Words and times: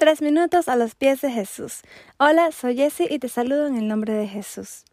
Tres 0.00 0.22
minutos 0.22 0.68
a 0.68 0.76
los 0.76 0.94
pies 0.94 1.20
de 1.20 1.30
Jesús. 1.30 1.82
Hola, 2.18 2.52
soy 2.52 2.74
Jessie 2.74 3.06
y 3.10 3.18
te 3.18 3.28
saludo 3.28 3.66
en 3.66 3.76
el 3.76 3.86
nombre 3.86 4.14
de 4.14 4.26
Jesús. 4.26 4.86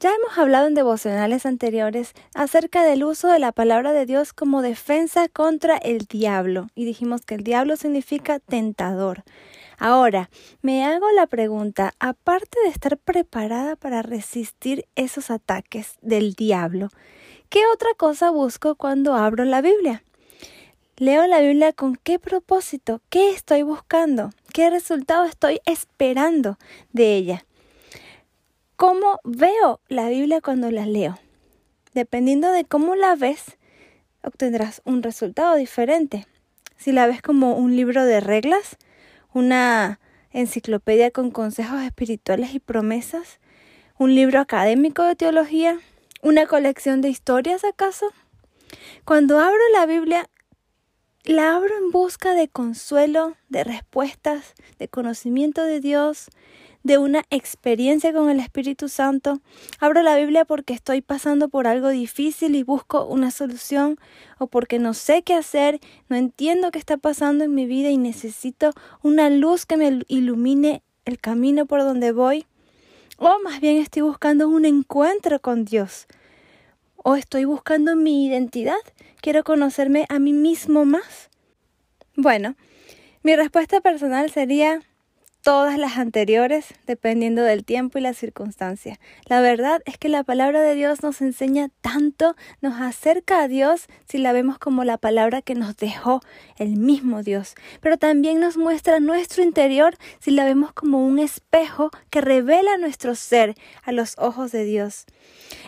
Ya 0.00 0.10
hemos 0.14 0.36
hablado 0.36 0.66
en 0.66 0.74
devocionales 0.74 1.46
anteriores 1.46 2.12
acerca 2.34 2.82
del 2.84 3.04
uso 3.04 3.28
de 3.28 3.38
la 3.38 3.52
palabra 3.52 3.94
de 3.94 4.04
Dios 4.04 4.34
como 4.34 4.60
defensa 4.60 5.28
contra 5.28 5.78
el 5.78 6.00
diablo 6.00 6.68
y 6.74 6.84
dijimos 6.84 7.22
que 7.22 7.36
el 7.36 7.42
diablo 7.42 7.76
significa 7.76 8.38
tentador. 8.38 9.24
Ahora, 9.78 10.28
me 10.60 10.84
hago 10.84 11.10
la 11.12 11.26
pregunta, 11.26 11.94
aparte 11.98 12.58
de 12.64 12.68
estar 12.68 12.98
preparada 12.98 13.76
para 13.76 14.02
resistir 14.02 14.84
esos 14.94 15.30
ataques 15.30 15.96
del 16.02 16.34
diablo, 16.34 16.90
¿qué 17.48 17.62
otra 17.72 17.94
cosa 17.96 18.28
busco 18.28 18.74
cuando 18.74 19.14
abro 19.14 19.46
la 19.46 19.62
Biblia? 19.62 20.04
Leo 20.96 21.26
la 21.26 21.40
Biblia 21.40 21.72
con 21.72 21.96
qué 21.96 22.20
propósito, 22.20 23.00
qué 23.10 23.30
estoy 23.30 23.62
buscando, 23.62 24.30
qué 24.52 24.70
resultado 24.70 25.24
estoy 25.24 25.60
esperando 25.66 26.56
de 26.92 27.16
ella. 27.16 27.44
¿Cómo 28.76 29.18
veo 29.24 29.80
la 29.88 30.08
Biblia 30.08 30.40
cuando 30.40 30.70
la 30.70 30.86
leo? 30.86 31.18
Dependiendo 31.94 32.52
de 32.52 32.64
cómo 32.64 32.94
la 32.94 33.16
ves, 33.16 33.56
obtendrás 34.22 34.82
un 34.84 35.02
resultado 35.02 35.56
diferente. 35.56 36.28
Si 36.76 36.92
la 36.92 37.08
ves 37.08 37.22
como 37.22 37.56
un 37.56 37.74
libro 37.74 38.04
de 38.04 38.20
reglas, 38.20 38.76
una 39.32 39.98
enciclopedia 40.30 41.10
con 41.10 41.32
consejos 41.32 41.82
espirituales 41.82 42.54
y 42.54 42.60
promesas, 42.60 43.40
un 43.98 44.14
libro 44.14 44.38
académico 44.38 45.02
de 45.02 45.16
teología, 45.16 45.76
una 46.22 46.46
colección 46.46 47.00
de 47.00 47.08
historias 47.08 47.64
acaso. 47.64 48.12
Cuando 49.04 49.40
abro 49.40 49.60
la 49.72 49.86
Biblia 49.86 50.28
la 51.24 51.56
abro 51.56 51.74
en 51.78 51.90
busca 51.90 52.34
de 52.34 52.48
consuelo, 52.48 53.34
de 53.48 53.64
respuestas, 53.64 54.52
de 54.78 54.88
conocimiento 54.88 55.62
de 55.62 55.80
Dios, 55.80 56.28
de 56.82 56.98
una 56.98 57.24
experiencia 57.30 58.12
con 58.12 58.28
el 58.28 58.40
Espíritu 58.40 58.90
Santo. 58.90 59.40
Abro 59.80 60.02
la 60.02 60.16
Biblia 60.16 60.44
porque 60.44 60.74
estoy 60.74 61.00
pasando 61.00 61.48
por 61.48 61.66
algo 61.66 61.88
difícil 61.88 62.54
y 62.54 62.62
busco 62.62 63.06
una 63.06 63.30
solución 63.30 63.98
o 64.38 64.48
porque 64.48 64.78
no 64.78 64.92
sé 64.92 65.22
qué 65.22 65.32
hacer, 65.32 65.80
no 66.10 66.16
entiendo 66.16 66.70
qué 66.70 66.78
está 66.78 66.98
pasando 66.98 67.44
en 67.44 67.54
mi 67.54 67.64
vida 67.64 67.88
y 67.88 67.96
necesito 67.96 68.72
una 69.02 69.30
luz 69.30 69.64
que 69.64 69.78
me 69.78 70.00
ilumine 70.08 70.82
el 71.06 71.18
camino 71.18 71.64
por 71.64 71.80
donde 71.80 72.12
voy. 72.12 72.44
O 73.16 73.38
más 73.42 73.62
bien 73.62 73.78
estoy 73.78 74.02
buscando 74.02 74.46
un 74.46 74.66
encuentro 74.66 75.40
con 75.40 75.64
Dios 75.64 76.06
¿O 77.06 77.16
estoy 77.16 77.44
buscando 77.44 77.96
mi 77.96 78.26
identidad? 78.26 78.80
¿Quiero 79.20 79.44
conocerme 79.44 80.06
a 80.08 80.18
mí 80.18 80.32
mismo 80.32 80.86
más? 80.86 81.28
Bueno, 82.16 82.56
mi 83.22 83.36
respuesta 83.36 83.82
personal 83.82 84.30
sería 84.30 84.80
todas 85.44 85.78
las 85.78 85.98
anteriores, 85.98 86.64
dependiendo 86.86 87.42
del 87.42 87.66
tiempo 87.66 87.98
y 87.98 88.00
la 88.00 88.14
circunstancia. 88.14 88.98
La 89.26 89.42
verdad 89.42 89.82
es 89.84 89.98
que 89.98 90.08
la 90.08 90.24
palabra 90.24 90.62
de 90.62 90.74
Dios 90.74 91.02
nos 91.02 91.20
enseña 91.20 91.68
tanto, 91.82 92.34
nos 92.62 92.80
acerca 92.80 93.42
a 93.42 93.46
Dios 93.46 93.86
si 94.08 94.16
la 94.16 94.32
vemos 94.32 94.58
como 94.58 94.84
la 94.84 94.96
palabra 94.96 95.42
que 95.42 95.54
nos 95.54 95.76
dejó 95.76 96.22
el 96.56 96.76
mismo 96.76 97.22
Dios, 97.22 97.56
pero 97.82 97.98
también 97.98 98.40
nos 98.40 98.56
muestra 98.56 99.00
nuestro 99.00 99.42
interior 99.42 99.96
si 100.18 100.30
la 100.30 100.46
vemos 100.46 100.72
como 100.72 101.04
un 101.04 101.18
espejo 101.18 101.90
que 102.08 102.22
revela 102.22 102.78
nuestro 102.78 103.14
ser 103.14 103.54
a 103.82 103.92
los 103.92 104.14
ojos 104.16 104.50
de 104.50 104.64
Dios. 104.64 105.04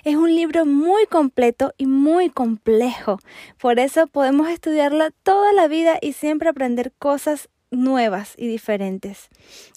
Es 0.05 0.17
un 0.17 0.35
libro 0.35 0.65
muy 0.65 1.05
completo 1.05 1.75
y 1.77 1.85
muy 1.85 2.31
complejo, 2.31 3.19
por 3.59 3.79
eso 3.79 4.07
podemos 4.07 4.49
estudiarlo 4.49 5.11
toda 5.23 5.53
la 5.53 5.69
vida 5.69 5.99
y 6.01 6.15
siempre 6.15 6.49
aprender 6.49 6.93
cosas 6.99 7.51
nuevas 7.71 8.35
y 8.37 8.47
diferentes. 8.49 9.29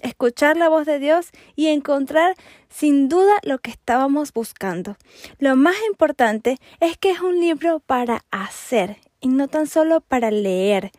Escuchar 0.02 0.58
la 0.58 0.70
voz 0.70 0.86
de 0.86 1.00
Dios 1.00 1.30
y 1.56 1.68
encontrar 1.68 2.36
sin 2.70 3.10
duda 3.10 3.34
lo 3.44 3.60
que 3.60 3.72
estábamos 3.72 4.34
buscando. 4.34 4.98
Lo 5.38 5.56
más 5.56 5.76
importante 5.88 6.58
es 6.80 6.98
que 6.98 7.12
es 7.12 7.22
un 7.22 7.40
libro 7.40 7.80
para 7.80 8.26
hacer 8.32 8.98
y 9.22 9.28
no 9.28 9.48
tan 9.48 9.68
solo 9.68 10.02
para 10.02 10.32
leer. 10.32 10.92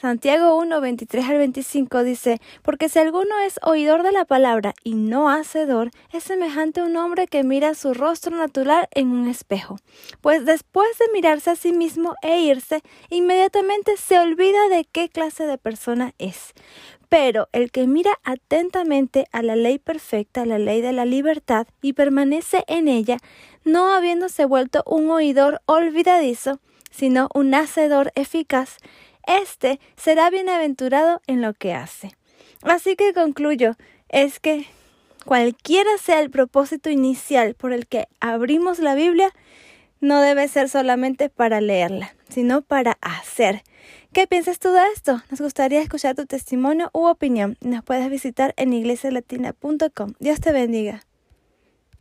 Santiago 0.00 0.56
1, 0.56 0.80
23 0.80 1.24
al 1.24 1.38
25 1.38 2.04
dice, 2.04 2.40
porque 2.62 2.88
si 2.88 3.00
alguno 3.00 3.36
es 3.44 3.58
oidor 3.64 4.04
de 4.04 4.12
la 4.12 4.24
palabra 4.24 4.72
y 4.84 4.94
no 4.94 5.28
hacedor, 5.28 5.90
es 6.12 6.22
semejante 6.22 6.78
a 6.78 6.84
un 6.84 6.96
hombre 6.96 7.26
que 7.26 7.42
mira 7.42 7.74
su 7.74 7.94
rostro 7.94 8.36
natural 8.36 8.86
en 8.92 9.08
un 9.08 9.26
espejo. 9.26 9.76
Pues 10.20 10.44
después 10.44 10.86
de 11.00 11.12
mirarse 11.12 11.50
a 11.50 11.56
sí 11.56 11.72
mismo 11.72 12.14
e 12.22 12.38
irse, 12.42 12.80
inmediatamente 13.10 13.96
se 13.96 14.20
olvida 14.20 14.68
de 14.68 14.84
qué 14.84 15.08
clase 15.08 15.46
de 15.46 15.58
persona 15.58 16.14
es. 16.18 16.52
Pero 17.08 17.48
el 17.50 17.72
que 17.72 17.88
mira 17.88 18.12
atentamente 18.22 19.26
a 19.32 19.42
la 19.42 19.56
ley 19.56 19.80
perfecta, 19.80 20.46
la 20.46 20.60
ley 20.60 20.80
de 20.80 20.92
la 20.92 21.06
libertad, 21.06 21.66
y 21.82 21.94
permanece 21.94 22.62
en 22.68 22.86
ella, 22.86 23.18
no 23.64 23.92
habiéndose 23.92 24.44
vuelto 24.44 24.84
un 24.86 25.10
oidor 25.10 25.60
olvidadizo, 25.66 26.60
sino 26.90 27.28
un 27.34 27.54
hacedor 27.54 28.12
eficaz, 28.14 28.78
este 29.28 29.78
será 29.96 30.30
bienaventurado 30.30 31.20
en 31.26 31.42
lo 31.42 31.54
que 31.54 31.74
hace. 31.74 32.10
Así 32.62 32.96
que 32.96 33.12
concluyo, 33.12 33.76
es 34.08 34.40
que 34.40 34.66
cualquiera 35.24 35.90
sea 35.98 36.20
el 36.20 36.30
propósito 36.30 36.90
inicial 36.90 37.54
por 37.54 37.72
el 37.72 37.86
que 37.86 38.08
abrimos 38.20 38.78
la 38.78 38.94
Biblia, 38.94 39.32
no 40.00 40.20
debe 40.20 40.48
ser 40.48 40.68
solamente 40.68 41.28
para 41.28 41.60
leerla, 41.60 42.14
sino 42.28 42.62
para 42.62 42.98
hacer. 43.00 43.62
¿Qué 44.12 44.26
piensas 44.26 44.58
tú 44.58 44.72
de 44.72 44.80
esto? 44.94 45.22
Nos 45.30 45.40
gustaría 45.40 45.80
escuchar 45.80 46.14
tu 46.14 46.24
testimonio 46.24 46.90
u 46.92 47.06
opinión. 47.06 47.56
Nos 47.60 47.84
puedes 47.84 48.08
visitar 48.08 48.54
en 48.56 48.72
iglesialatina.com. 48.72 50.14
Dios 50.18 50.40
te 50.40 50.52
bendiga. 50.52 51.07